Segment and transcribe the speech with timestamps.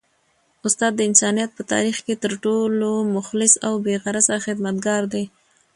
[0.67, 5.23] استاد د انسانیت په تاریخ کي تر ټولو مخلص او بې غرضه خدمتګار دی.